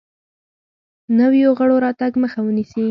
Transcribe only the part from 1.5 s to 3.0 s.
غړو راتګ مخه ونیسي.